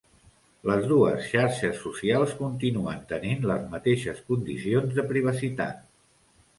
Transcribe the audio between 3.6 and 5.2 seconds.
mateixes condicions de